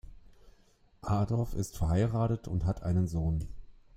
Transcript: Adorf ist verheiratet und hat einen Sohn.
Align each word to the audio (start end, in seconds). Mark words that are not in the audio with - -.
Adorf 1.03 1.53
ist 1.53 1.77
verheiratet 1.77 2.47
und 2.47 2.65
hat 2.65 2.81
einen 2.81 3.07
Sohn. 3.07 3.47